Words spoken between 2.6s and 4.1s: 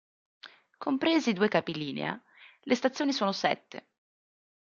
le stazioni sono sette.